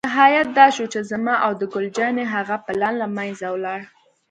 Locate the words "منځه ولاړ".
3.15-3.79